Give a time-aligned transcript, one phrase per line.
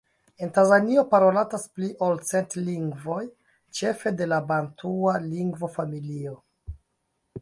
[0.45, 3.19] En Tanzanio parolatas pli ol cent lingvoj,
[3.81, 6.35] ĉefe de la bantua lingvofamilio.